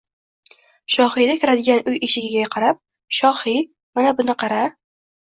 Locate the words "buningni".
4.21-4.41